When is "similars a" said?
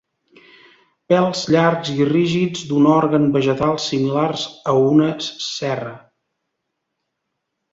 3.85-4.77